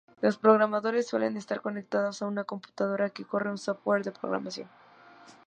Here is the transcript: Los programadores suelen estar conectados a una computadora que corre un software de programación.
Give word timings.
Los 0.19 0.39
programadores 0.39 1.05
suelen 1.07 1.37
estar 1.37 1.61
conectados 1.61 2.23
a 2.23 2.25
una 2.25 2.43
computadora 2.43 3.11
que 3.11 3.23
corre 3.23 3.51
un 3.51 3.59
software 3.59 4.03
de 4.03 4.11
programación. 4.11 4.67